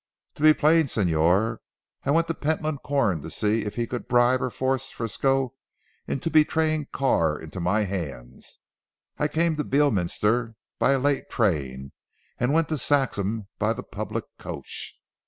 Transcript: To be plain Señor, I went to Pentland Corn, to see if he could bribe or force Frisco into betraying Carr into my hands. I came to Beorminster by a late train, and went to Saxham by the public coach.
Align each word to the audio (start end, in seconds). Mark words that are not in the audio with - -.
To 0.33 0.41
be 0.41 0.55
plain 0.55 0.85
Señor, 0.87 1.57
I 2.05 2.09
went 2.09 2.25
to 2.25 2.33
Pentland 2.33 2.79
Corn, 2.83 3.21
to 3.21 3.29
see 3.29 3.65
if 3.65 3.75
he 3.75 3.85
could 3.85 4.07
bribe 4.07 4.41
or 4.41 4.49
force 4.49 4.89
Frisco 4.89 5.53
into 6.07 6.31
betraying 6.31 6.87
Carr 6.91 7.37
into 7.37 7.59
my 7.59 7.81
hands. 7.81 8.61
I 9.19 9.27
came 9.27 9.55
to 9.57 9.63
Beorminster 9.63 10.55
by 10.79 10.93
a 10.93 10.97
late 10.97 11.29
train, 11.29 11.91
and 12.39 12.51
went 12.51 12.69
to 12.69 12.79
Saxham 12.79 13.47
by 13.59 13.73
the 13.73 13.83
public 13.83 14.25
coach. 14.39 14.99